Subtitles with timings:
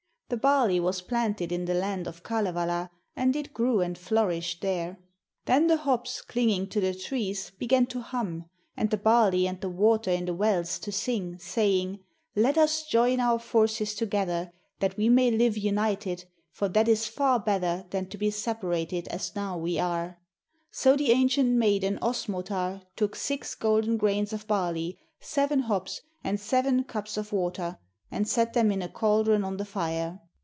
[0.29, 4.97] The barley was planted in the land of Kalevala, and it grew and flourished there.
[5.43, 8.45] 'Then the hops, clinging to the trees, began to hum,
[8.77, 11.99] and the barley and the water in the wells to sing, saying:
[12.33, 16.23] "Let us join our forces together, that we may live united,
[16.53, 20.17] for that is far better than to be separated as we now are."
[20.71, 26.85] So the ancient maiden Osmotar took six golden grains of barley, seven hops, and seven
[26.85, 27.79] cups of water,
[28.13, 30.19] and set them in a caldron on the fire.